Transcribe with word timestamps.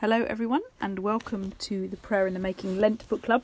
Hello, 0.00 0.24
everyone, 0.28 0.60
and 0.80 1.00
welcome 1.00 1.54
to 1.58 1.88
the 1.88 1.96
Prayer 1.96 2.28
in 2.28 2.32
the 2.32 2.38
Making 2.38 2.78
Lent 2.78 3.08
Book 3.08 3.20
Club, 3.20 3.42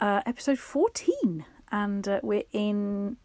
uh, 0.00 0.22
episode 0.26 0.58
14. 0.58 1.44
And 1.70 2.08
uh, 2.08 2.18
we're 2.24 2.42
in 2.52 3.16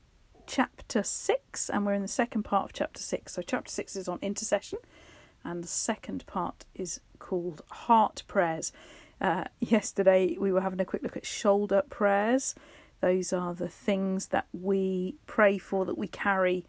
chapter 0.45 1.01
6, 1.01 1.67
and 1.67 1.83
we're 1.83 1.95
in 1.95 2.03
the 2.03 2.07
second 2.07 2.43
part 2.43 2.65
of 2.65 2.73
chapter 2.73 3.01
6. 3.01 3.33
So, 3.33 3.41
chapter 3.41 3.71
6 3.71 3.95
is 3.95 4.07
on 4.07 4.19
intercession, 4.21 4.77
and 5.43 5.63
the 5.63 5.67
second 5.67 6.27
part 6.27 6.65
is 6.75 6.99
called 7.17 7.63
Heart 7.71 8.21
Prayers. 8.27 8.71
Uh, 9.19 9.45
yesterday, 9.59 10.37
we 10.39 10.51
were 10.51 10.61
having 10.61 10.79
a 10.79 10.85
quick 10.85 11.01
look 11.01 11.17
at 11.17 11.25
shoulder 11.25 11.81
prayers. 11.89 12.53
Those 13.01 13.33
are 13.33 13.55
the 13.55 13.67
things 13.67 14.27
that 14.27 14.45
we 14.53 15.15
pray 15.25 15.57
for, 15.57 15.85
that 15.85 15.97
we 15.97 16.07
carry 16.07 16.67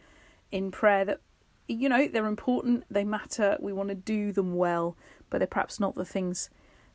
in 0.51 0.71
prayer, 0.71 1.05
that 1.05 1.21
you 1.69 1.89
know, 1.89 2.07
they're 2.07 2.27
important, 2.27 2.85
they 2.91 3.05
matter, 3.05 3.57
we 3.61 3.73
want 3.73 3.89
to 3.89 3.95
do 3.95 4.33
them 4.33 4.55
well 4.55 4.97
but 5.31 5.39
they're 5.39 5.47
perhaps 5.47 5.81
not 5.81 5.95
the 5.95 6.05
things 6.05 6.51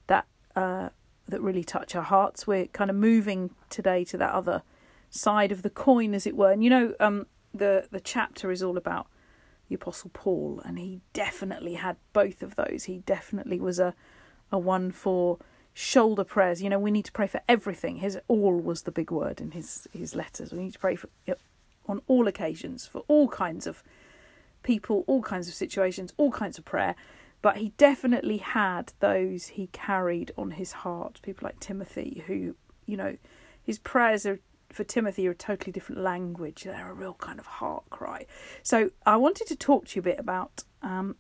that 0.08 0.26
uh, 0.56 0.90
that 1.28 1.42
really 1.42 1.64
touch 1.64 1.96
our 1.96 2.04
hearts. 2.04 2.48
We're 2.48 2.68
kind 2.68 2.90
of 2.90 2.96
moving 2.96 3.52
today 3.70 4.04
to 4.06 4.18
that 4.18 4.32
other 4.32 4.64
side 5.10 5.52
of 5.52 5.62
the 5.62 5.70
coin, 5.70 6.14
as 6.14 6.26
it 6.26 6.36
were. 6.36 6.52
And 6.52 6.64
you 6.64 6.70
know, 6.70 6.96
um, 7.00 7.28
the 7.54 7.88
the 7.92 8.00
chapter 8.00 8.52
is 8.52 8.64
all 8.64 8.78
about 8.78 9.08
the 9.70 9.76
Apostle 9.76 10.12
Paul, 10.14 10.62
and 10.66 10.80
he 10.80 11.02
definitely 11.14 11.76
had 11.76 11.98
both 12.14 12.44
of 12.44 12.56
those. 12.56 12.86
He 12.86 13.00
definitely 13.00 13.60
was 13.60 13.80
a 13.80 13.94
a 14.52 14.60
one 14.60 14.92
for 14.92 15.38
shoulder 15.74 16.26
prayers. 16.26 16.62
You 16.62 16.70
know, 16.70 16.80
we 16.80 16.92
need 16.92 17.06
to 17.06 17.12
pray 17.12 17.28
for 17.28 17.42
everything. 17.48 17.98
His 17.98 18.20
all 18.28 18.60
was 18.60 18.84
the 18.84 18.92
big 18.92 19.12
word 19.12 19.42
in 19.42 19.52
his 19.52 19.88
his 19.92 20.16
letters. 20.16 20.52
We 20.52 20.64
need 20.64 20.74
to 20.74 20.80
pray 20.80 20.96
for 20.96 21.10
on 21.88 22.02
all 22.08 22.28
occasions 22.28 22.86
for 22.86 23.04
all 23.08 23.28
kinds 23.28 23.66
of 23.66 23.84
people, 24.64 25.04
all 25.08 25.22
kinds 25.22 25.48
of 25.48 25.54
situations, 25.54 26.14
all 26.18 26.32
kinds 26.32 26.58
of 26.58 26.66
prayer 26.66 26.96
but 27.42 27.58
he 27.58 27.70
definitely 27.78 28.38
had 28.38 28.94
those 29.00 29.48
he 29.48 29.68
carried 29.68 30.32
on 30.38 30.52
his 30.52 30.72
heart. 30.72 31.20
People 31.24 31.48
like 31.48 31.60
Timothy, 31.60 32.24
who, 32.28 32.56
you 32.86 32.96
know, 32.96 33.18
his 33.64 33.80
prayers 33.80 34.26
are 34.26 34.40
for 34.70 34.84
Timothy 34.86 35.28
are 35.28 35.32
a 35.32 35.36
totally 35.36 35.72
different 35.72 36.02
language. 36.02 36.64
They're 36.64 36.92
a 36.92 36.94
real 36.94 37.16
kind 37.16 37.40
of 37.40 37.46
heart 37.46 37.90
cry. 37.90 38.26
So 38.64 38.92
I 39.06 39.18
wanted 39.18 39.48
to 39.48 39.56
talk 39.56 39.88
to 39.88 39.96
you 39.96 40.00
a 40.00 40.04
bit 40.04 40.20
about 40.20 40.64
um, 40.82 41.18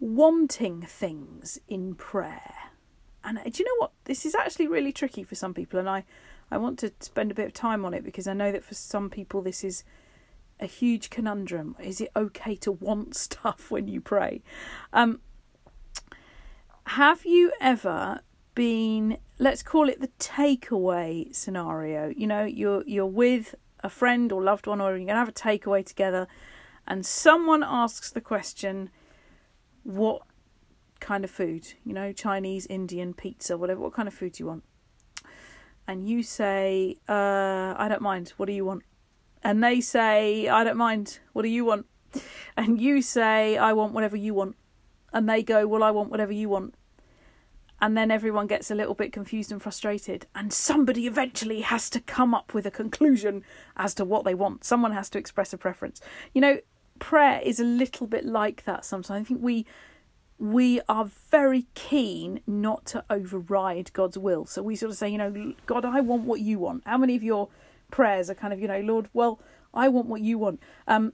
wanting 0.00 0.82
things 0.82 1.58
in 1.66 1.94
prayer. 1.94 2.54
And 3.24 3.38
uh, 3.38 3.44
do 3.44 3.62
you 3.62 3.64
know 3.64 3.78
what? 3.78 3.92
This 4.04 4.26
is 4.26 4.34
actually 4.34 4.68
really 4.68 4.92
tricky 4.92 5.22
for 5.22 5.34
some 5.34 5.54
people, 5.54 5.80
and 5.80 5.88
I, 5.88 6.04
I 6.50 6.58
want 6.58 6.78
to 6.80 6.92
spend 7.00 7.30
a 7.30 7.34
bit 7.34 7.46
of 7.46 7.54
time 7.54 7.84
on 7.84 7.94
it 7.94 8.04
because 8.04 8.26
I 8.26 8.34
know 8.34 8.52
that 8.52 8.64
for 8.64 8.74
some 8.74 9.08
people 9.08 9.40
this 9.40 9.64
is 9.64 9.82
a 10.60 10.66
huge 10.66 11.10
conundrum. 11.10 11.76
Is 11.82 12.00
it 12.00 12.10
okay 12.16 12.56
to 12.56 12.72
want 12.72 13.14
stuff 13.26 13.70
when 13.70 13.88
you 13.88 14.00
pray? 14.00 14.42
Um, 14.92 15.20
have 16.86 17.24
you 17.24 17.52
ever 17.60 18.20
been, 18.54 19.18
let's 19.38 19.62
call 19.62 19.88
it 19.88 20.00
the 20.00 20.10
takeaway 20.18 21.34
scenario? 21.34 22.12
You 22.16 22.26
know, 22.26 22.44
you're 22.44 22.84
you're 22.86 23.06
with 23.06 23.54
a 23.80 23.90
friend 23.90 24.32
or 24.32 24.42
loved 24.42 24.66
one, 24.66 24.80
or 24.80 24.96
you're 24.96 25.06
gonna 25.06 25.18
have 25.18 25.28
a 25.28 25.32
takeaway 25.32 25.84
together, 25.84 26.28
and 26.86 27.04
someone 27.04 27.64
asks 27.64 28.10
the 28.10 28.20
question, 28.20 28.90
"What 29.82 30.22
kind 31.00 31.24
of 31.24 31.30
food? 31.30 31.74
You 31.84 31.92
know, 31.92 32.12
Chinese, 32.12 32.66
Indian, 32.66 33.14
pizza, 33.14 33.58
whatever. 33.58 33.80
What 33.80 33.92
kind 33.92 34.08
of 34.08 34.14
food 34.14 34.32
do 34.32 34.44
you 34.44 34.46
want?" 34.46 34.64
And 35.88 36.08
you 36.08 36.22
say, 36.22 36.96
uh, 37.08 37.74
"I 37.76 37.88
don't 37.88 38.02
mind. 38.02 38.32
What 38.36 38.46
do 38.46 38.52
you 38.52 38.64
want?" 38.64 38.84
And 39.46 39.62
they 39.62 39.80
say, 39.80 40.48
I 40.48 40.64
don't 40.64 40.76
mind, 40.76 41.20
what 41.32 41.42
do 41.42 41.48
you 41.48 41.64
want? 41.64 41.86
And 42.56 42.80
you 42.80 43.00
say, 43.00 43.56
I 43.56 43.74
want 43.74 43.92
whatever 43.92 44.16
you 44.16 44.34
want. 44.34 44.56
And 45.12 45.28
they 45.28 45.44
go, 45.44 45.68
Well, 45.68 45.84
I 45.84 45.92
want 45.92 46.10
whatever 46.10 46.32
you 46.32 46.48
want. 46.48 46.74
And 47.80 47.96
then 47.96 48.10
everyone 48.10 48.48
gets 48.48 48.72
a 48.72 48.74
little 48.74 48.94
bit 48.94 49.12
confused 49.12 49.52
and 49.52 49.62
frustrated. 49.62 50.26
And 50.34 50.52
somebody 50.52 51.06
eventually 51.06 51.60
has 51.60 51.88
to 51.90 52.00
come 52.00 52.34
up 52.34 52.54
with 52.54 52.66
a 52.66 52.72
conclusion 52.72 53.44
as 53.76 53.94
to 53.94 54.04
what 54.04 54.24
they 54.24 54.34
want. 54.34 54.64
Someone 54.64 54.92
has 54.92 55.08
to 55.10 55.18
express 55.18 55.52
a 55.52 55.58
preference. 55.58 56.00
You 56.34 56.40
know, 56.40 56.58
prayer 56.98 57.40
is 57.40 57.60
a 57.60 57.64
little 57.64 58.08
bit 58.08 58.24
like 58.24 58.64
that 58.64 58.84
sometimes. 58.84 59.20
I 59.20 59.22
think 59.22 59.42
we 59.42 59.64
we 60.38 60.80
are 60.88 61.08
very 61.30 61.66
keen 61.74 62.40
not 62.48 62.84
to 62.86 63.04
override 63.08 63.92
God's 63.92 64.18
will. 64.18 64.44
So 64.44 64.60
we 64.60 64.74
sort 64.74 64.90
of 64.90 64.98
say, 64.98 65.08
you 65.08 65.18
know, 65.18 65.54
God, 65.66 65.84
I 65.84 66.00
want 66.00 66.24
what 66.24 66.40
you 66.40 66.58
want. 66.58 66.82
How 66.84 66.98
many 66.98 67.14
of 67.14 67.22
your 67.22 67.48
prayers 67.90 68.30
are 68.30 68.34
kind 68.34 68.52
of, 68.52 68.60
you 68.60 68.68
know, 68.68 68.80
Lord, 68.80 69.08
well, 69.12 69.40
I 69.72 69.88
want 69.88 70.06
what 70.06 70.20
you 70.20 70.38
want. 70.38 70.60
Um, 70.86 71.12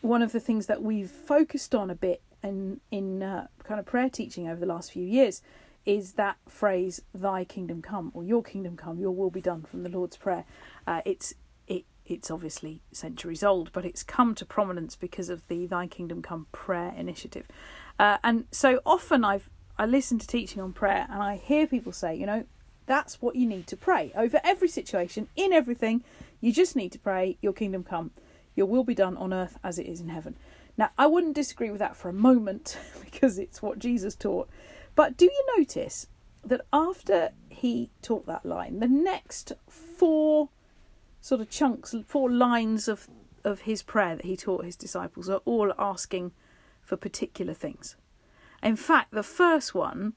one 0.00 0.22
of 0.22 0.32
the 0.32 0.40
things 0.40 0.66
that 0.66 0.82
we've 0.82 1.10
focused 1.10 1.74
on 1.74 1.90
a 1.90 1.94
bit 1.94 2.22
in 2.42 2.80
in 2.90 3.22
uh, 3.22 3.48
kind 3.64 3.80
of 3.80 3.86
prayer 3.86 4.08
teaching 4.08 4.48
over 4.48 4.60
the 4.60 4.66
last 4.66 4.92
few 4.92 5.04
years 5.04 5.42
is 5.84 6.12
that 6.12 6.36
phrase 6.48 7.02
"Thy 7.14 7.44
kingdom 7.44 7.82
come" 7.82 8.12
or 8.14 8.22
"Your 8.22 8.42
kingdom 8.42 8.76
come, 8.76 8.98
Your 8.98 9.10
will 9.10 9.30
be 9.30 9.40
done" 9.40 9.62
from 9.62 9.82
the 9.82 9.88
Lord's 9.88 10.16
prayer. 10.16 10.44
Uh, 10.86 11.02
it's 11.04 11.34
it 11.66 11.84
it's 12.06 12.30
obviously 12.30 12.80
centuries 12.92 13.42
old, 13.42 13.72
but 13.72 13.84
it's 13.84 14.02
come 14.02 14.34
to 14.36 14.44
prominence 14.44 14.94
because 14.94 15.28
of 15.28 15.46
the 15.48 15.66
"Thy 15.66 15.86
kingdom 15.86 16.22
come" 16.22 16.46
prayer 16.52 16.94
initiative. 16.96 17.48
Uh, 17.98 18.18
and 18.22 18.44
so 18.52 18.80
often 18.86 19.24
I've 19.24 19.50
I 19.76 19.86
listen 19.86 20.18
to 20.18 20.26
teaching 20.26 20.60
on 20.60 20.72
prayer 20.72 21.06
and 21.10 21.22
I 21.22 21.36
hear 21.36 21.66
people 21.66 21.92
say, 21.92 22.14
you 22.14 22.26
know, 22.26 22.44
that's 22.88 23.22
what 23.22 23.36
you 23.36 23.46
need 23.46 23.68
to 23.68 23.76
pray 23.76 24.10
over 24.16 24.40
every 24.42 24.66
situation, 24.68 25.28
in 25.36 25.52
everything. 25.52 26.02
You 26.40 26.52
just 26.52 26.74
need 26.74 26.90
to 26.92 26.98
pray, 26.98 27.36
Your 27.40 27.52
kingdom 27.52 27.84
come, 27.84 28.10
Your 28.56 28.66
will 28.66 28.82
be 28.82 28.94
done 28.94 29.16
on 29.16 29.32
earth 29.32 29.58
as 29.62 29.78
it 29.78 29.86
is 29.86 30.00
in 30.00 30.08
heaven. 30.08 30.34
Now, 30.76 30.90
I 30.96 31.06
wouldn't 31.06 31.34
disagree 31.34 31.70
with 31.70 31.80
that 31.80 31.96
for 31.96 32.08
a 32.08 32.14
moment 32.14 32.78
because 33.04 33.38
it's 33.38 33.62
what 33.62 33.78
Jesus 33.78 34.16
taught. 34.16 34.48
But 34.94 35.16
do 35.16 35.26
you 35.26 35.44
notice 35.56 36.06
that 36.44 36.62
after 36.72 37.30
he 37.48 37.90
taught 38.00 38.26
that 38.26 38.46
line, 38.46 38.80
the 38.80 38.88
next 38.88 39.52
four 39.68 40.48
sort 41.20 41.40
of 41.40 41.50
chunks, 41.50 41.94
four 42.06 42.30
lines 42.30 42.88
of, 42.88 43.08
of 43.44 43.60
his 43.60 43.82
prayer 43.82 44.16
that 44.16 44.24
he 44.24 44.36
taught 44.36 44.64
his 44.64 44.76
disciples 44.76 45.28
are 45.28 45.42
all 45.44 45.72
asking 45.78 46.32
for 46.80 46.96
particular 46.96 47.52
things. 47.52 47.96
In 48.62 48.76
fact, 48.76 49.12
the 49.12 49.22
first 49.22 49.74
one 49.74 50.14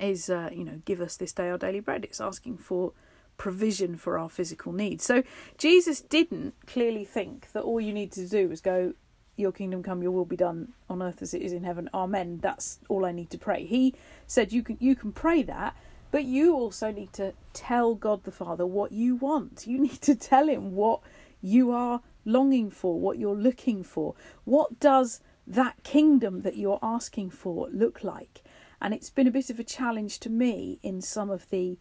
is, 0.00 0.30
uh, 0.30 0.50
you 0.52 0.64
know, 0.64 0.82
give 0.84 1.00
us 1.00 1.16
this 1.16 1.32
day 1.32 1.50
our 1.50 1.58
daily 1.58 1.80
bread. 1.80 2.04
It's 2.04 2.20
asking 2.20 2.58
for 2.58 2.92
provision 3.40 3.96
for 3.96 4.18
our 4.18 4.28
physical 4.28 4.70
needs. 4.70 5.02
So 5.02 5.22
Jesus 5.56 6.02
didn't 6.02 6.54
clearly 6.66 7.06
think 7.06 7.50
that 7.52 7.62
all 7.62 7.80
you 7.80 7.92
need 7.92 8.12
to 8.12 8.28
do 8.28 8.48
was 8.48 8.60
go, 8.60 8.92
Your 9.36 9.50
kingdom 9.50 9.82
come, 9.82 10.02
your 10.02 10.12
will 10.12 10.26
be 10.26 10.36
done 10.36 10.74
on 10.90 11.02
earth 11.02 11.22
as 11.22 11.32
it 11.32 11.40
is 11.40 11.52
in 11.52 11.64
heaven. 11.64 11.88
Amen. 11.94 12.38
That's 12.42 12.80
all 12.90 13.06
I 13.06 13.12
need 13.12 13.30
to 13.30 13.38
pray. 13.38 13.64
He 13.64 13.94
said 14.26 14.52
you 14.52 14.62
can 14.62 14.76
you 14.78 14.94
can 14.94 15.12
pray 15.12 15.42
that, 15.42 15.74
but 16.10 16.24
you 16.24 16.54
also 16.54 16.92
need 16.92 17.14
to 17.14 17.32
tell 17.54 17.94
God 17.94 18.24
the 18.24 18.30
Father 18.30 18.66
what 18.66 18.92
you 18.92 19.16
want. 19.16 19.66
You 19.66 19.78
need 19.88 20.02
to 20.02 20.14
tell 20.14 20.46
him 20.46 20.74
what 20.74 21.00
you 21.40 21.70
are 21.70 22.02
longing 22.26 22.70
for, 22.70 23.00
what 23.00 23.18
you're 23.18 23.34
looking 23.34 23.82
for. 23.82 24.14
What 24.44 24.78
does 24.80 25.20
that 25.46 25.82
kingdom 25.82 26.42
that 26.42 26.58
you're 26.58 26.78
asking 26.82 27.30
for 27.30 27.68
look 27.70 28.04
like? 28.04 28.42
And 28.80 28.94
it's 28.94 29.10
been 29.10 29.26
a 29.26 29.32
bit 29.32 29.50
of 29.50 29.58
a 29.58 29.64
challenge 29.64 30.18
to 30.20 30.30
me 30.30 30.78
in 30.82 31.00
some 31.00 31.30
of 31.30 31.48
the 31.50 31.78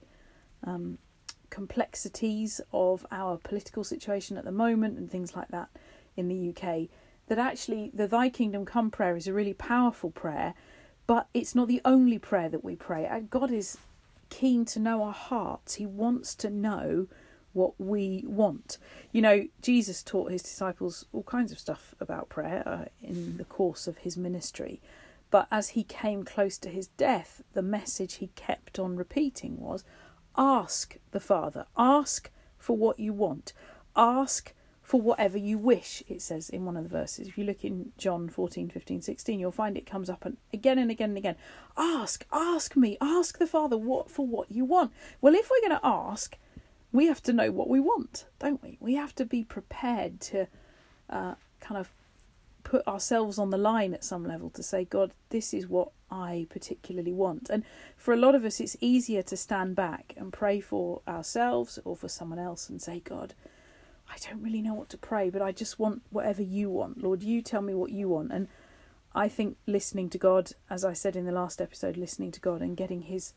um, 0.64 0.98
complexities 1.50 2.62
of 2.74 3.06
our 3.12 3.38
political 3.38 3.84
situation 3.84 4.38
at 4.38 4.46
the 4.46 4.52
moment 4.52 4.98
and 4.98 5.10
things 5.10 5.36
like 5.36 5.50
that 5.50 5.70
in 6.16 6.28
the 6.28 6.50
UK. 6.50 6.90
That 7.28 7.38
actually, 7.38 7.92
the 7.94 8.08
Thy 8.08 8.30
Kingdom 8.30 8.66
Come 8.66 8.90
prayer 8.90 9.16
is 9.16 9.28
a 9.28 9.34
really 9.34 9.54
powerful 9.54 10.10
prayer, 10.10 10.56
but 11.08 11.28
it's 11.34 11.56
not 11.56 11.68
the 11.68 11.82
only 11.86 12.18
prayer 12.18 12.50
that 12.50 12.64
we 12.64 12.76
pray. 12.76 13.08
God 13.30 13.52
is 13.52 13.78
keen 14.30 14.66
to 14.66 14.80
know 14.80 15.04
our 15.04 15.14
hearts, 15.14 15.76
He 15.76 15.86
wants 15.86 16.36
to 16.36 16.50
know 16.50 17.08
what 17.54 17.74
we 17.80 18.24
want. 18.28 18.78
You 19.12 19.22
know, 19.22 19.48
Jesus 19.62 20.04
taught 20.04 20.31
his 20.31 20.44
disciples 20.44 21.06
all 21.12 21.24
kinds 21.24 21.52
of 21.52 21.60
stuff 21.60 21.96
about 22.00 22.30
prayer 22.30 22.64
uh, 22.66 22.86
in 23.02 23.38
the 23.38 23.44
course 23.44 23.88
of 23.88 24.00
his 24.00 24.18
ministry. 24.18 24.81
But 25.32 25.48
as 25.52 25.70
he 25.70 25.84
came 25.84 26.24
close 26.24 26.58
to 26.60 26.70
his 26.70 26.88
death, 26.88 27.44
the 27.54 27.62
message 27.62 28.16
he 28.16 28.28
kept 28.36 28.80
on 28.80 28.96
repeating 28.96 29.58
was 29.58 29.84
ask 30.38 30.98
the 31.12 31.20
Father, 31.20 31.66
ask 31.78 32.30
for 32.58 32.76
what 32.76 33.00
you 33.00 33.14
want, 33.14 33.54
ask 33.96 34.54
for 34.81 35.00
whatever 35.00 35.38
you 35.38 35.60
wish, 35.60 36.02
it 36.08 36.20
says 36.20 36.50
in 36.50 36.66
one 36.66 36.76
of 36.76 36.81
the 36.81 36.90
verses. 36.90 37.28
If 37.28 37.38
you 37.38 37.44
look 37.44 37.64
in 37.64 37.92
John 38.00 38.28
14, 38.28 38.70
15, 38.70 39.04
16, 39.04 39.40
you'll 39.40 39.52
find 39.52 39.78
it 39.78 39.86
comes 39.86 40.10
up 40.10 40.26
again 40.52 40.80
and 40.80 40.90
again 40.90 41.10
and 41.10 41.18
again. 41.18 41.36
Ask, 41.78 42.25
ask 42.34 42.75
me, 42.75 42.98
ask 43.00 43.38
the 43.38 43.46
Father 43.46 43.78
what 43.78 44.10
for 44.10 44.25
what 44.25 44.52
you 44.52 44.66
want. 44.66 44.92
Well, 45.22 45.36
if 45.36 45.52
we're 45.52 45.68
going 45.70 45.80
to 45.80 45.86
ask, 45.86 46.38
we 46.92 47.06
have 47.06 47.22
to 47.24 47.34
know 47.34 47.52
what 47.52 47.70
we 47.70 47.80
want, 47.80 48.25
don't 48.40 48.64
we? 48.64 48.78
We 48.80 48.96
have 48.96 49.14
to 49.16 49.25
be 49.25 49.44
prepared 49.44 50.20
to 50.22 50.48
uh, 51.08 51.36
kind 51.60 51.78
of 51.80 51.94
put 52.69 52.88
ourselves 52.88 53.39
on 53.39 53.50
the 53.50 53.57
line 53.57 53.95
at 53.95 54.04
some 54.04 54.24
level 54.24 54.51
to 54.51 54.62
say, 54.62 54.86
God, 54.86 55.12
this 55.30 55.56
is 55.56 55.68
what 55.68 55.89
I 56.12 56.45
particularly 56.51 57.12
want. 57.12 57.50
And 57.50 57.63
for 57.98 58.13
a 58.13 58.18
lot 58.18 58.36
of 58.36 58.45
us, 58.45 58.60
it's 58.60 58.77
easier 58.80 59.24
to 59.24 59.36
stand 59.36 59.75
back 59.75 60.13
and 60.16 60.31
pray 60.31 60.60
for 60.60 61.01
ourselves 61.07 61.80
or 61.83 61.95
for 61.95 62.07
someone 62.07 62.38
else 62.38 62.69
and 62.69 62.80
say, 62.80 63.00
God, 63.00 63.33
I 64.07 64.18
don't 64.24 64.44
really 64.44 64.62
know 64.62 64.75
what 64.75 64.89
to 64.89 65.00
pray, 65.00 65.31
but 65.31 65.42
I 65.42 65.51
just 65.51 65.80
want 65.80 66.04
whatever 66.12 66.44
you 66.44 66.69
want. 66.69 67.01
Lord, 67.01 67.24
you 67.24 67.42
tell 67.42 67.63
me 67.63 67.74
what 67.74 67.89
you 67.89 68.07
want. 68.07 68.31
And 68.31 68.48
I 69.15 69.30
think 69.30 69.57
listening 69.65 70.12
to 70.12 70.19
God, 70.19 70.51
as 70.69 70.86
I 70.86 70.94
said 70.94 71.15
in 71.15 71.25
the 71.25 71.31
last 71.31 71.60
episode, 71.60 71.98
listening 71.98 72.30
to 72.33 72.39
God 72.39 72.62
and 72.62 72.77
getting 72.77 73.01
His, 73.01 73.33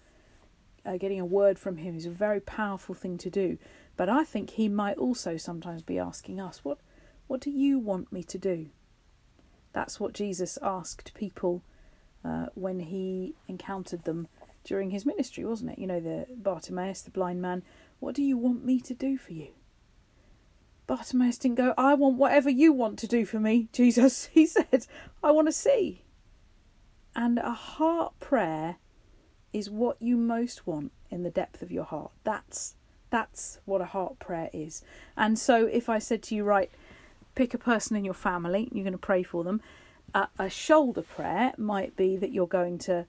uh, 0.85 0.99
getting 0.99 1.21
a 1.21 1.25
word 1.25 1.59
from 1.59 1.79
Him 1.79 1.97
is 1.97 2.05
a 2.05 2.11
very 2.11 2.41
powerful 2.41 2.95
thing 2.95 3.17
to 3.17 3.31
do. 3.31 3.57
But 3.97 4.11
I 4.11 4.25
think 4.25 4.51
He 4.51 4.69
might 4.69 4.99
also 4.99 5.39
sometimes 5.39 5.83
be 5.83 5.99
asking 5.99 6.39
us, 6.39 6.63
"What, 6.63 6.77
what 7.29 7.41
do 7.41 7.51
you 7.51 7.79
want 7.79 8.13
me 8.13 8.23
to 8.25 8.37
do?" 8.37 8.69
That's 9.73 9.99
what 9.99 10.13
Jesus 10.13 10.59
asked 10.63 11.15
people 11.15 11.63
uh, 12.25 12.47
when 12.55 12.81
He 12.81 13.35
encountered 13.49 14.05
them 14.05 14.29
during 14.65 14.91
His 14.91 15.07
ministry, 15.07 15.45
wasn't 15.45 15.73
it? 15.73 15.79
You 15.79 15.87
know, 15.87 16.01
the 16.01 16.27
Bartimaeus, 16.35 17.03
the 17.03 17.11
blind 17.11 17.43
man. 17.43 17.63
What 18.01 18.15
do 18.15 18.23
you 18.23 18.37
want 18.37 18.65
me 18.65 18.81
to 18.81 18.95
do 18.95 19.17
for 19.17 19.33
you? 19.33 19.49
Bartimaeus 20.87 21.39
didn't 21.39 21.57
go, 21.57 21.75
I 21.79 21.95
want 21.95 22.19
whatever 22.19 22.51
you 22.51 22.73
want 22.73 22.99
to 23.01 23.07
do 23.07 23.25
for 23.25 23.41
me, 23.41 23.69
Jesus. 23.73 24.27
He 24.27 24.47
said, 24.47 24.87
I 25.23 25.31
want 25.31 25.49
to 25.49 25.53
see. 25.53 26.03
And 27.15 27.39
a 27.39 27.53
heart 27.53 28.19
prayer 28.21 28.77
is 29.53 29.71
what 29.71 30.01
you 30.01 30.17
most 30.17 30.67
want 30.67 30.93
in 31.11 31.23
the 31.23 31.31
depth 31.31 31.63
of 31.63 31.71
your 31.71 31.85
heart. 31.85 32.11
That's 32.25 32.75
that's 33.11 33.59
what 33.67 33.83
a 33.83 33.87
heart 33.87 34.19
prayer 34.19 34.49
is. 34.55 34.83
And 35.19 35.39
so 35.39 35.67
if 35.67 35.91
I 35.91 35.99
said 35.99 36.23
to 36.25 36.35
you, 36.35 36.45
right, 36.45 36.71
pick 37.35 37.55
a 37.55 37.59
person 37.59 37.97
in 37.97 38.05
your 38.05 38.15
family, 38.15 38.69
you're 38.73 38.85
going 38.85 38.93
to 38.93 38.99
pray 38.99 39.23
for 39.23 39.45
them. 39.45 39.61
Uh, 40.15 40.27
a 40.39 40.51
shoulder 40.51 41.03
prayer 41.03 41.53
might 41.57 41.97
be 41.97 42.17
that 42.17 42.33
you're 42.33 42.47
going 42.47 42.79
to 42.79 43.07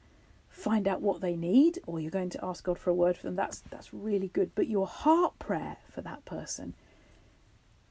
find 0.49 0.87
out 0.87 1.01
what 1.01 1.19
they 1.19 1.35
need 1.35 1.79
or 1.87 1.99
you're 1.99 2.11
going 2.11 2.29
to 2.29 2.45
ask 2.45 2.63
God 2.63 2.77
for 2.77 2.91
a 2.91 2.93
word 2.93 3.17
for 3.17 3.23
them. 3.23 3.35
That's 3.35 3.61
that's 3.69 3.93
really 3.93 4.29
good. 4.29 4.51
But 4.55 4.67
your 4.67 4.87
heart 4.87 5.39
prayer 5.39 5.77
for 5.89 6.01
that 6.01 6.23
person 6.25 6.75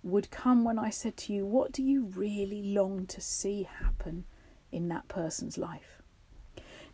would 0.02 0.30
come 0.30 0.64
when 0.64 0.78
I 0.78 0.90
said 0.90 1.16
to 1.18 1.32
you, 1.32 1.44
What 1.44 1.72
do 1.72 1.82
you 1.82 2.04
really 2.04 2.62
long 2.62 3.06
to 3.06 3.20
see 3.20 3.64
happen 3.64 4.24
in 4.70 4.88
that 4.88 5.08
person's 5.08 5.58
life? 5.58 6.02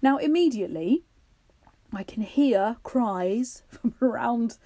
Now, 0.00 0.19
immediately, 0.19 1.05
I 1.93 2.02
can 2.02 2.23
hear 2.23 2.76
cries 2.82 3.62
from 3.69 3.94
around 4.00 4.58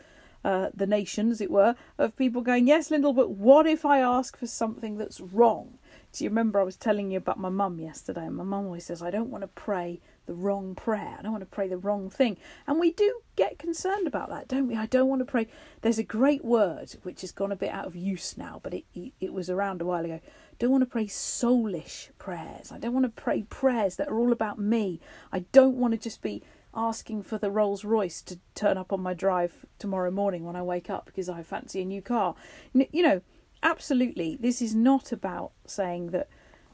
uh, 0.44 0.70
the 0.74 0.86
nation, 0.86 1.30
as 1.30 1.40
it 1.40 1.50
were, 1.50 1.74
of 1.98 2.16
people 2.16 2.42
going, 2.42 2.66
Yes, 2.66 2.90
Lyndall, 2.90 3.12
but 3.12 3.30
what 3.30 3.66
if 3.66 3.84
I 3.84 4.00
ask 4.00 4.36
for 4.36 4.46
something 4.46 4.98
that's 4.98 5.20
wrong? 5.20 5.78
Do 6.12 6.24
you 6.24 6.30
remember 6.30 6.60
I 6.60 6.64
was 6.64 6.76
telling 6.76 7.10
you 7.10 7.18
about 7.18 7.38
my 7.38 7.48
mum 7.48 7.78
yesterday? 7.78 8.26
And 8.26 8.36
my 8.36 8.44
mum 8.44 8.66
always 8.66 8.84
says, 8.84 9.02
I 9.02 9.10
don't 9.10 9.30
want 9.30 9.42
to 9.42 9.48
pray 9.48 10.00
the 10.26 10.34
wrong 10.34 10.74
prayer. 10.74 11.16
I 11.18 11.22
don't 11.22 11.32
want 11.32 11.42
to 11.42 11.46
pray 11.46 11.68
the 11.68 11.78
wrong 11.78 12.10
thing. 12.10 12.36
And 12.66 12.78
we 12.78 12.92
do 12.92 13.20
get 13.34 13.58
concerned 13.58 14.06
about 14.06 14.28
that, 14.28 14.46
don't 14.46 14.68
we? 14.68 14.76
I 14.76 14.86
don't 14.86 15.08
want 15.08 15.20
to 15.20 15.24
pray. 15.24 15.48
There's 15.80 15.98
a 15.98 16.04
great 16.04 16.44
word 16.44 16.96
which 17.02 17.22
has 17.22 17.32
gone 17.32 17.50
a 17.50 17.56
bit 17.56 17.70
out 17.70 17.86
of 17.86 17.96
use 17.96 18.36
now, 18.36 18.60
but 18.62 18.74
it, 18.74 18.84
it 19.20 19.32
was 19.32 19.48
around 19.48 19.80
a 19.80 19.86
while 19.86 20.04
ago. 20.04 20.20
don't 20.58 20.70
want 20.70 20.82
to 20.82 20.90
pray 20.90 21.06
soulish 21.06 22.10
prayers. 22.18 22.70
I 22.70 22.78
don't 22.78 22.92
want 22.92 23.04
to 23.04 23.22
pray 23.22 23.42
prayers 23.42 23.96
that 23.96 24.08
are 24.08 24.18
all 24.18 24.32
about 24.32 24.58
me. 24.58 25.00
I 25.32 25.40
don't 25.52 25.76
want 25.76 25.92
to 25.92 25.98
just 25.98 26.20
be 26.20 26.42
asking 26.74 27.22
for 27.22 27.38
the 27.38 27.50
Rolls 27.50 27.84
Royce 27.84 28.22
to 28.22 28.38
turn 28.54 28.76
up 28.76 28.92
on 28.92 29.02
my 29.02 29.14
drive 29.14 29.66
tomorrow 29.78 30.10
morning 30.10 30.44
when 30.44 30.56
I 30.56 30.62
wake 30.62 30.90
up 30.90 31.06
because 31.06 31.28
I 31.28 31.42
fancy 31.42 31.82
a 31.82 31.84
new 31.84 32.02
car. 32.02 32.34
You 32.72 33.02
know, 33.02 33.20
absolutely, 33.62 34.36
this 34.40 34.62
is 34.62 34.74
not 34.74 35.12
about 35.12 35.52
saying 35.66 36.10
that 36.10 36.28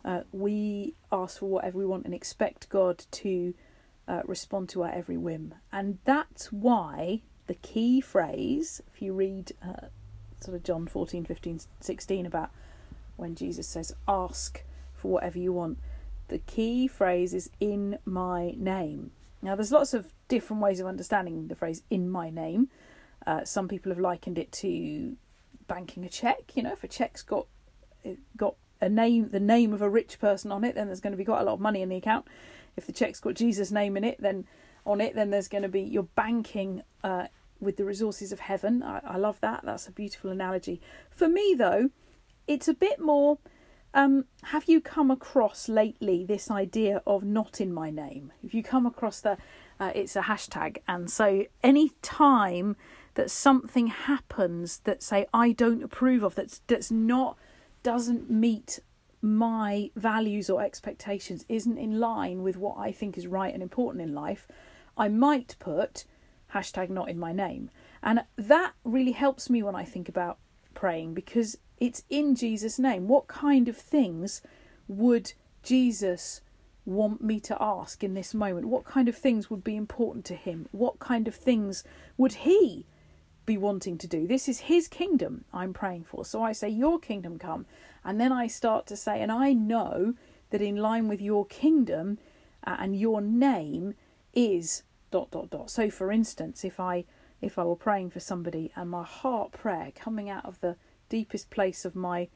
uh, 0.04 0.22
we 0.32 0.94
ask 1.10 1.40
for 1.40 1.46
whatever 1.46 1.78
we 1.78 1.86
want 1.86 2.04
and 2.04 2.14
expect 2.14 2.68
God 2.68 3.04
to 3.12 3.54
uh, 4.06 4.22
respond 4.24 4.68
to 4.70 4.84
our 4.84 4.90
every 4.90 5.16
whim. 5.16 5.54
And 5.72 5.98
that's 6.04 6.52
why 6.52 7.22
the 7.46 7.54
key 7.54 8.00
phrase, 8.00 8.80
if 8.92 9.02
you 9.02 9.12
read 9.12 9.52
uh, 9.62 9.88
sort 10.40 10.56
of 10.56 10.62
John 10.62 10.86
14, 10.86 11.24
15, 11.24 11.60
16, 11.80 12.26
about 12.26 12.50
when 13.16 13.34
Jesus 13.34 13.66
says, 13.66 13.92
ask 14.06 14.62
for 14.94 15.12
whatever 15.12 15.38
you 15.38 15.52
want, 15.52 15.78
the 16.28 16.38
key 16.38 16.86
phrase 16.86 17.34
is 17.34 17.50
in 17.58 17.98
my 18.04 18.54
name. 18.56 19.10
Now, 19.42 19.54
there's 19.54 19.72
lots 19.72 19.94
of 19.94 20.12
different 20.26 20.62
ways 20.62 20.80
of 20.80 20.86
understanding 20.86 21.48
the 21.48 21.54
phrase 21.54 21.82
in 21.90 22.10
my 22.10 22.30
name. 22.30 22.68
Uh, 23.26 23.44
some 23.44 23.68
people 23.68 23.90
have 23.90 23.98
likened 24.00 24.38
it 24.38 24.50
to 24.52 25.16
banking 25.66 26.04
a 26.04 26.08
check. 26.08 26.56
You 26.56 26.64
know, 26.64 26.72
if 26.72 26.82
a 26.82 26.88
check's 26.88 27.22
got 27.22 27.46
got 28.36 28.54
a 28.80 28.88
name, 28.88 29.30
the 29.30 29.40
name 29.40 29.72
of 29.72 29.82
a 29.82 29.88
rich 29.88 30.18
person 30.18 30.50
on 30.50 30.64
it, 30.64 30.74
then 30.74 30.86
there's 30.86 31.00
going 31.00 31.12
to 31.12 31.16
be 31.16 31.24
quite 31.24 31.40
a 31.40 31.44
lot 31.44 31.54
of 31.54 31.60
money 31.60 31.82
in 31.82 31.88
the 31.88 31.96
account. 31.96 32.26
If 32.76 32.86
the 32.86 32.92
check's 32.92 33.20
got 33.20 33.34
Jesus' 33.34 33.70
name 33.70 33.96
in 33.96 34.04
it, 34.04 34.20
then 34.20 34.46
on 34.86 35.00
it, 35.00 35.14
then 35.14 35.30
there's 35.30 35.48
going 35.48 35.62
to 35.62 35.68
be 35.68 35.82
you're 35.82 36.04
banking 36.04 36.82
uh, 37.04 37.26
with 37.60 37.76
the 37.76 37.84
resources 37.84 38.32
of 38.32 38.40
heaven. 38.40 38.82
I, 38.82 39.00
I 39.04 39.16
love 39.16 39.40
that. 39.40 39.62
That's 39.64 39.86
a 39.86 39.92
beautiful 39.92 40.30
analogy. 40.30 40.80
For 41.10 41.28
me, 41.28 41.54
though, 41.56 41.90
it's 42.46 42.68
a 42.68 42.74
bit 42.74 43.00
more. 43.00 43.38
Um, 43.94 44.26
have 44.44 44.68
you 44.68 44.80
come 44.80 45.10
across 45.10 45.68
lately 45.68 46.24
this 46.24 46.50
idea 46.50 47.02
of 47.06 47.24
not 47.24 47.60
in 47.60 47.72
my 47.72 47.90
name? 47.90 48.32
If 48.44 48.52
you 48.52 48.62
come 48.62 48.86
across 48.86 49.20
the, 49.20 49.38
uh, 49.80 49.92
it's 49.94 50.14
a 50.14 50.22
hashtag, 50.22 50.78
and 50.86 51.10
so 51.10 51.46
any 51.62 51.92
time 52.02 52.76
that 53.14 53.30
something 53.30 53.86
happens 53.88 54.80
that 54.80 55.02
say 55.02 55.26
I 55.32 55.52
don't 55.52 55.82
approve 55.82 56.22
of, 56.22 56.34
that's 56.34 56.60
that's 56.66 56.90
not 56.90 57.38
doesn't 57.82 58.30
meet 58.30 58.80
my 59.22 59.90
values 59.96 60.50
or 60.50 60.62
expectations, 60.62 61.44
isn't 61.48 61.78
in 61.78 61.98
line 61.98 62.42
with 62.42 62.56
what 62.56 62.76
I 62.78 62.92
think 62.92 63.16
is 63.16 63.26
right 63.26 63.52
and 63.52 63.62
important 63.62 64.02
in 64.02 64.14
life, 64.14 64.46
I 64.96 65.08
might 65.08 65.56
put 65.58 66.04
hashtag 66.54 66.90
not 66.90 67.08
in 67.08 67.18
my 67.18 67.32
name. 67.32 67.70
And 68.02 68.20
that 68.36 68.74
really 68.84 69.12
helps 69.12 69.50
me 69.50 69.62
when 69.62 69.74
I 69.74 69.84
think 69.84 70.08
about 70.08 70.38
praying 70.78 71.12
because 71.14 71.58
it's 71.78 72.04
in 72.08 72.36
Jesus' 72.36 72.78
name. 72.78 73.08
What 73.08 73.26
kind 73.26 73.68
of 73.68 73.76
things 73.76 74.42
would 74.86 75.32
Jesus 75.64 76.40
want 76.84 77.20
me 77.20 77.40
to 77.40 77.56
ask 77.60 78.04
in 78.04 78.14
this 78.14 78.32
moment? 78.32 78.68
What 78.68 78.84
kind 78.84 79.08
of 79.08 79.16
things 79.16 79.50
would 79.50 79.64
be 79.64 79.74
important 79.74 80.24
to 80.26 80.34
him? 80.34 80.68
What 80.70 81.00
kind 81.00 81.26
of 81.26 81.34
things 81.34 81.82
would 82.16 82.32
he 82.32 82.86
be 83.48 83.56
wanting 83.56 83.96
to 83.96 84.06
do. 84.06 84.26
This 84.26 84.46
is 84.46 84.60
his 84.60 84.88
kingdom 84.88 85.46
I'm 85.54 85.72
praying 85.72 86.04
for. 86.04 86.22
So 86.22 86.42
I 86.42 86.52
say, 86.52 86.68
Your 86.68 86.98
kingdom 87.00 87.38
come. 87.38 87.64
And 88.04 88.20
then 88.20 88.30
I 88.30 88.46
start 88.46 88.86
to 88.88 88.96
say, 88.96 89.22
and 89.22 89.32
I 89.32 89.54
know 89.54 90.14
that 90.50 90.60
in 90.60 90.76
line 90.76 91.08
with 91.08 91.22
your 91.22 91.46
kingdom 91.46 92.18
uh, 92.66 92.76
and 92.78 92.94
your 92.94 93.22
name 93.22 93.94
is 94.34 94.82
dot 95.10 95.30
dot 95.30 95.48
dot. 95.48 95.70
So 95.70 95.88
for 95.88 96.12
instance, 96.12 96.62
if 96.62 96.78
I 96.78 97.06
if 97.40 97.58
I 97.58 97.64
were 97.64 97.76
praying 97.76 98.10
for 98.10 98.20
somebody 98.20 98.72
and 98.76 98.90
my 98.90 99.04
heart 99.04 99.52
prayer 99.52 99.92
coming 99.94 100.28
out 100.28 100.44
of 100.44 100.60
the 100.60 100.76
deepest 101.08 101.50
place 101.50 101.84
of 101.84 101.94
my 101.96 102.28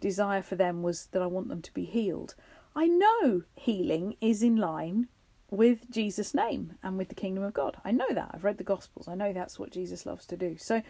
desire 0.00 0.42
for 0.42 0.56
them 0.56 0.82
was 0.82 1.06
that 1.06 1.22
I 1.22 1.26
want 1.26 1.48
them 1.48 1.62
to 1.62 1.72
be 1.72 1.84
healed, 1.84 2.34
I 2.76 2.86
know 2.86 3.42
healing 3.54 4.16
is 4.20 4.42
in 4.42 4.56
line 4.56 5.08
with 5.50 5.90
Jesus' 5.90 6.34
name 6.34 6.74
and 6.82 6.98
with 6.98 7.08
the 7.08 7.14
kingdom 7.14 7.44
of 7.44 7.54
God. 7.54 7.76
I 7.84 7.92
know 7.92 8.08
that. 8.10 8.30
I've 8.32 8.44
read 8.44 8.58
the 8.58 8.64
Gospels. 8.64 9.08
I 9.08 9.14
know 9.14 9.32
that's 9.32 9.58
what 9.58 9.70
Jesus 9.70 10.04
loves 10.04 10.26
to 10.26 10.36
do. 10.36 10.56
So 10.58 10.82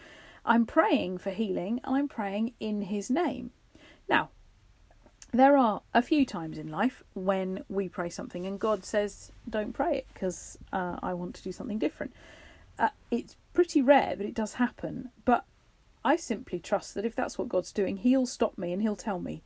I'm 0.44 0.66
praying 0.66 1.18
for 1.18 1.30
healing 1.30 1.80
and 1.84 1.94
I'm 1.94 2.08
praying 2.08 2.54
in 2.60 2.82
his 2.82 3.10
name. 3.10 3.50
Now, 4.08 4.30
there 5.32 5.56
are 5.56 5.82
a 5.92 6.00
few 6.00 6.24
times 6.24 6.58
in 6.58 6.68
life 6.68 7.02
when 7.14 7.64
we 7.68 7.88
pray 7.88 8.08
something 8.08 8.46
and 8.46 8.58
God 8.58 8.84
says, 8.84 9.32
don't 9.48 9.72
pray 9.72 9.98
it 9.98 10.06
because 10.14 10.58
uh, 10.72 10.98
I 11.02 11.12
want 11.14 11.34
to 11.34 11.42
do 11.42 11.52
something 11.52 11.78
different. 11.78 12.12
Uh, 12.78 12.90
it's 13.10 13.36
pretty 13.54 13.80
rare, 13.80 14.14
but 14.16 14.26
it 14.26 14.34
does 14.34 14.54
happen. 14.54 15.10
But 15.24 15.44
I 16.04 16.16
simply 16.16 16.58
trust 16.58 16.94
that 16.94 17.06
if 17.06 17.16
that's 17.16 17.38
what 17.38 17.48
God's 17.48 17.72
doing, 17.72 17.96
He'll 17.96 18.26
stop 18.26 18.58
me 18.58 18.72
and 18.72 18.82
He'll 18.82 18.96
tell 18.96 19.20
me. 19.20 19.42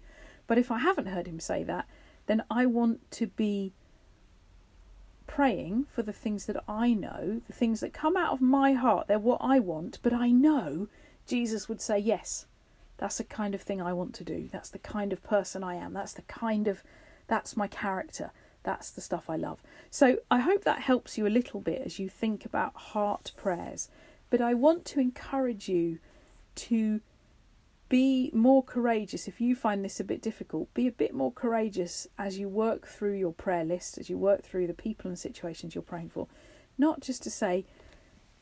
But 0.49 0.59
if 0.59 0.71
I 0.73 0.79
haven't 0.79 1.07
heard 1.07 1.29
Him 1.29 1.39
say 1.39 1.63
that, 1.65 1.87
then 2.27 2.43
I 2.51 2.67
want 2.67 3.11
to 3.13 3.29
be 3.29 3.73
praying 5.27 5.87
for 5.91 6.03
the 6.03 6.13
things 6.13 6.47
that 6.47 6.63
I 6.67 6.95
know, 6.95 7.43
the 7.47 7.53
things 7.53 7.81
that 7.81 7.93
come 7.93 8.17
out 8.17 8.33
of 8.33 8.41
my 8.41 8.73
heart. 8.73 9.07
They're 9.07 9.19
what 9.19 9.41
I 9.41 9.61
want, 9.61 9.99
but 10.03 10.13
I 10.13 10.31
know 10.31 10.89
Jesus 11.27 11.69
would 11.69 11.81
say, 11.81 11.99
Yes, 11.99 12.47
that's 12.97 13.19
the 13.19 13.25
kind 13.25 13.55
of 13.55 13.63
thing 13.63 13.81
I 13.81 13.93
want 13.93 14.15
to 14.15 14.25
do. 14.25 14.49
That's 14.51 14.71
the 14.71 14.79
kind 14.79 15.13
of 15.13 15.23
person 15.23 15.63
I 15.63 15.77
am. 15.77 15.93
That's 15.93 16.15
the 16.15 16.23
kind 16.23 16.67
of, 16.67 16.83
that's 17.29 17.57
my 17.57 17.69
character. 17.69 18.33
That's 18.63 18.91
the 18.91 19.01
stuff 19.01 19.31
I 19.31 19.37
love. 19.37 19.63
So 19.91 20.19
I 20.31 20.41
hope 20.41 20.65
that 20.65 20.81
helps 20.81 21.17
you 21.17 21.27
a 21.27 21.29
little 21.29 21.61
bit 21.61 21.83
as 21.85 21.99
you 21.99 22.09
think 22.09 22.45
about 22.45 22.75
heart 22.75 23.33
prayers. 23.37 23.89
But 24.31 24.41
I 24.41 24.55
want 24.55 24.85
to 24.87 25.01
encourage 25.01 25.69
you 25.69 25.99
to 26.57 27.01
be 27.89 28.31
more 28.35 28.63
courageous 28.63 29.27
if 29.27 29.41
you 29.41 29.55
find 29.55 29.85
this 29.85 29.99
a 29.99 30.05
bit 30.05 30.21
difficult 30.21 30.73
be 30.75 30.87
a 30.87 30.93
bit 30.93 31.15
more 31.15 31.33
courageous 31.33 32.07
as 32.19 32.39
you 32.39 32.49
work 32.49 32.87
through 32.87 33.15
your 33.15 33.33
prayer 33.33 33.65
list 33.65 33.97
as 33.97 34.11
you 34.11 34.19
work 34.19 34.43
through 34.43 34.67
the 34.67 34.75
people 34.75 35.09
and 35.09 35.19
situations 35.19 35.75
you're 35.75 35.81
praying 35.81 36.09
for 36.09 36.27
not 36.77 37.01
just 37.01 37.23
to 37.23 37.31
say 37.31 37.65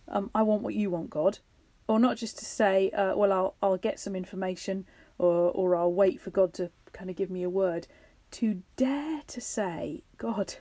um, 0.09 0.31
i 0.35 0.43
want 0.43 0.63
what 0.63 0.75
you 0.75 0.91
want 0.91 1.11
god 1.11 1.39
or 1.87 2.01
not 2.01 2.17
just 2.17 2.37
to 2.39 2.45
say 2.45 2.91
uh, 2.91 3.15
well 3.15 3.33
I'll, 3.33 3.55
I'll 3.63 3.77
get 3.77 4.01
some 4.01 4.17
information 4.17 4.85
or, 5.19 5.51
or 5.53 5.77
i'll 5.77 5.93
wait 5.93 6.21
for 6.21 6.31
god 6.31 6.53
to 6.55 6.71
kind 6.93 7.09
of 7.09 7.15
give 7.15 7.31
me 7.31 7.45
a 7.45 7.51
word 7.51 7.87
to 8.31 8.63
dare 8.77 9.23
to 9.27 9.41
say 9.41 10.03
god 10.19 10.57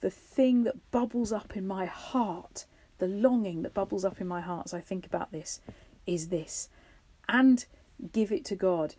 the 0.00 0.10
thing 0.10 0.64
that 0.64 0.90
bubbles 0.90 1.32
up 1.32 1.56
in 1.56 1.66
my 1.66 1.86
heart 1.86 2.66
the 2.98 3.08
longing 3.08 3.62
that 3.62 3.74
bubbles 3.74 4.04
up 4.04 4.20
in 4.20 4.26
my 4.26 4.40
heart 4.40 4.66
as 4.66 4.74
i 4.74 4.80
think 4.80 5.06
about 5.06 5.32
this 5.32 5.60
is 6.06 6.28
this 6.28 6.68
and 7.28 7.66
give 8.12 8.32
it 8.32 8.44
to 8.46 8.56
God. 8.56 8.94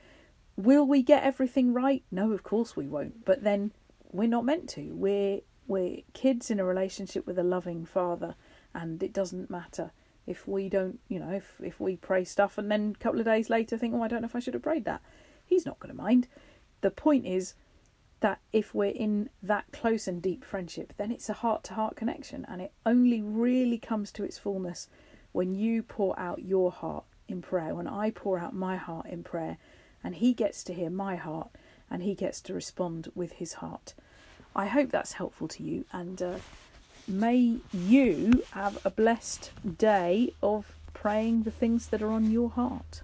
Will 0.56 0.86
we 0.86 1.02
get 1.02 1.24
everything 1.24 1.74
right? 1.74 2.04
No, 2.12 2.32
of 2.32 2.44
course 2.44 2.76
we 2.76 2.88
won't. 2.88 3.26
But 3.26 3.44
then 3.44 3.72
we're 4.12 4.28
not 4.28 4.46
meant 4.46 4.70
to. 4.70 4.94
We're 4.94 5.42
we're 5.68 6.00
kids 6.14 6.52
in 6.52 6.60
a 6.60 6.66
relationship 6.66 7.26
with 7.26 7.40
a 7.40 7.44
loving 7.44 7.86
father, 7.86 8.36
and 8.74 9.02
it 9.02 9.14
doesn't 9.14 9.50
matter 9.50 9.92
if 10.28 10.48
we 10.48 10.70
don't, 10.70 11.00
you 11.08 11.20
know, 11.20 11.32
if 11.32 11.60
if 11.64 11.80
we 11.80 11.96
pray 11.96 12.24
stuff 12.24 12.58
and 12.58 12.70
then 12.70 12.94
a 12.96 13.04
couple 13.04 13.20
of 13.20 13.26
days 13.26 13.50
later 13.50 13.78
think, 13.78 13.94
oh, 13.94 14.04
I 14.04 14.08
don't 14.08 14.22
know 14.22 14.28
if 14.28 14.36
I 14.36 14.40
should 14.40 14.54
have 14.54 14.64
prayed 14.64 14.86
that. 14.86 15.02
He's 15.46 15.66
not 15.66 15.80
going 15.80 15.96
to 15.96 16.02
mind. 16.02 16.28
The 16.82 16.92
point 16.92 17.26
is 17.26 17.54
that 18.22 18.40
if 18.54 18.74
we're 18.74 18.92
in 18.92 19.30
that 19.44 19.66
close 19.72 20.08
and 20.08 20.22
deep 20.22 20.44
friendship, 20.44 20.94
then 20.98 21.12
it's 21.12 21.30
a 21.30 21.34
heart 21.34 21.64
to 21.66 21.74
heart 21.74 21.96
connection, 21.96 22.46
and 22.48 22.62
it 22.62 22.72
only 22.86 23.22
really 23.22 23.78
comes 23.78 24.12
to 24.14 24.24
its 24.24 24.38
fullness 24.38 24.88
when 25.32 25.54
you 25.54 25.84
pour 25.84 26.18
out 26.20 26.44
your 26.44 26.72
heart 26.72 27.04
in 27.28 27.42
prayer, 27.42 27.76
when 27.76 27.88
I 27.88 28.12
pour 28.12 28.40
out 28.40 28.54
my 28.54 28.78
heart 28.78 29.08
in 29.08 29.24
prayer, 29.24 29.58
and 30.04 30.16
he 30.16 30.34
gets 30.34 30.64
to 30.64 30.74
hear 30.74 30.90
my 30.90 31.16
heart 31.16 31.50
and 31.90 32.04
he 32.04 32.16
gets 32.16 32.42
to 32.42 32.54
respond 32.54 33.12
with 33.14 33.34
his 33.34 33.54
heart. 33.54 33.94
I 34.56 34.68
hope 34.68 34.90
that's 34.92 35.14
helpful 35.14 35.48
to 35.50 35.64
you, 35.64 35.86
and 35.92 36.22
uh, 36.22 36.36
may 37.08 37.58
you 37.74 38.44
have 38.52 38.84
a 38.86 38.90
blessed 38.90 39.52
day 39.78 40.34
of 40.42 40.76
praying 40.94 41.44
the 41.44 41.52
things 41.52 41.88
that 41.88 42.02
are 42.02 42.12
on 42.12 42.32
your 42.32 42.50
heart. 42.50 43.02